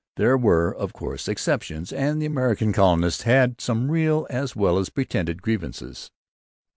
There 0.15 0.35
were, 0.35 0.73
of 0.73 0.93
course, 0.93 1.27
exceptions; 1.27 1.93
and 1.93 2.19
the 2.19 2.25
American 2.25 2.73
colonists 2.73 3.21
had 3.21 3.61
some 3.61 3.91
real 3.91 4.25
as 4.31 4.55
well 4.55 4.79
as 4.79 4.89
pretended 4.89 5.43
grievances. 5.43 6.09